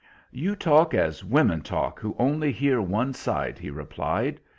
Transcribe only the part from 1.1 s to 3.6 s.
women talk who only hear one side,"